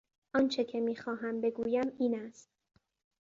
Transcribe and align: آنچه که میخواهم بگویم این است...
آنچه 0.33 0.63
که 0.63 0.79
میخواهم 0.79 1.41
بگویم 1.41 1.91
این 1.99 2.19
است... 2.19 2.49